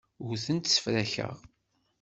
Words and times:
Ur 0.25 0.35
tent-ssefrakeɣ. 0.43 1.35